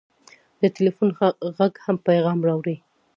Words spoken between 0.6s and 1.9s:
د ټېلفون غږ